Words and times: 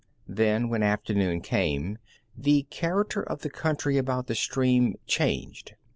Then, 0.27 0.67
when 0.67 0.81
afternoon 0.81 1.41
came, 1.41 1.99
the 2.35 2.63
character 2.71 3.21
of 3.21 3.43
the 3.43 3.51
country 3.51 3.99
about 3.99 4.25
the 4.25 4.33
stream 4.33 4.95
changed. 5.05 5.75